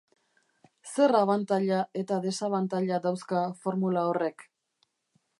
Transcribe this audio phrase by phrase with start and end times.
[0.91, 4.47] Zer abantaila eta desabantaila dauzka formula horrek?